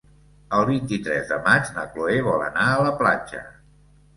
El 0.59 0.63
vint-i-tres 0.69 1.29
de 1.33 1.37
maig 1.49 1.69
na 1.77 1.85
Cloè 1.93 2.17
vol 2.31 2.45
anar 2.49 2.67
a 2.73 2.83
la 2.89 2.99
platja. 3.03 3.45